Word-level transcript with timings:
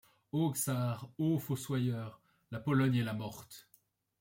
O 0.39 0.43
czar!. 0.61 0.99
ô 1.25 1.27
fossoyeur! 1.45 2.19
la 2.49 2.59
Pologne 2.59 2.95
est 2.95 3.03
la 3.03 3.13
morte 3.13 3.69